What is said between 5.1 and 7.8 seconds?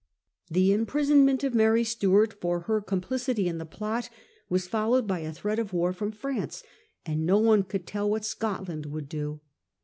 a threat of war from France, and no one